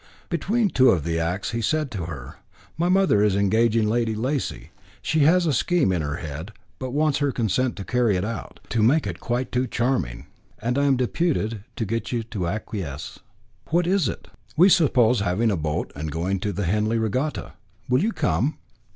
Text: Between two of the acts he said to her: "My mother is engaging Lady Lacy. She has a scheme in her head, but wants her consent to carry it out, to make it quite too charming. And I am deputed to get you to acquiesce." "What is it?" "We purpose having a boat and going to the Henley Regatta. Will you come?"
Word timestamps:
Between 0.29 0.71
two 0.71 0.89
of 0.89 1.03
the 1.03 1.19
acts 1.19 1.51
he 1.51 1.61
said 1.61 1.91
to 1.91 2.05
her: 2.05 2.37
"My 2.75 2.89
mother 2.89 3.23
is 3.23 3.35
engaging 3.35 3.87
Lady 3.87 4.15
Lacy. 4.15 4.71
She 5.03 5.19
has 5.25 5.45
a 5.45 5.53
scheme 5.53 5.91
in 5.91 6.01
her 6.01 6.15
head, 6.15 6.53
but 6.79 6.89
wants 6.91 7.19
her 7.19 7.31
consent 7.31 7.75
to 7.75 7.83
carry 7.83 8.17
it 8.17 8.25
out, 8.25 8.59
to 8.69 8.81
make 8.81 9.05
it 9.05 9.19
quite 9.19 9.51
too 9.51 9.67
charming. 9.67 10.25
And 10.57 10.79
I 10.79 10.85
am 10.85 10.97
deputed 10.97 11.65
to 11.75 11.85
get 11.85 12.11
you 12.11 12.23
to 12.23 12.47
acquiesce." 12.47 13.19
"What 13.69 13.85
is 13.85 14.09
it?" 14.09 14.27
"We 14.57 14.71
purpose 14.71 15.19
having 15.19 15.51
a 15.51 15.55
boat 15.55 15.91
and 15.95 16.11
going 16.11 16.39
to 16.39 16.51
the 16.51 16.65
Henley 16.65 16.97
Regatta. 16.97 17.53
Will 17.87 18.01
you 18.01 18.11
come?" 18.11 18.57